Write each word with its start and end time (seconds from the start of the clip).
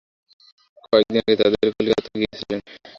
কয়েক 0.85 1.07
দিন 1.07 1.19
আগে 1.21 1.33
যাদব 1.39 1.69
কলিকাতায় 1.77 2.17
গিয়াছিলেন। 2.19 2.59